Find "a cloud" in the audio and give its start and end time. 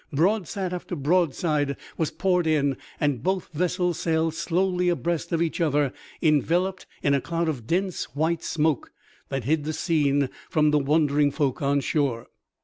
7.13-7.47